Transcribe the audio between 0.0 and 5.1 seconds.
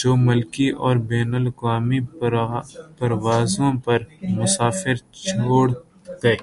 جو ملکی اور بین الاقوامی پروازوں پر مسافر